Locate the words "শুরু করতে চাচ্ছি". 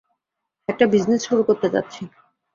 1.27-2.01